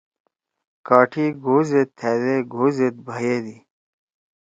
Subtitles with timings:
[0.87, 3.57] کاٹھی گھو زید تھأدے گھو زید بھیَدی۔